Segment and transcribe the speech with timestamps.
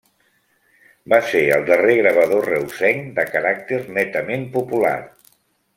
[1.13, 4.99] Va ser el darrer gravador reusenc de caràcter netament popular.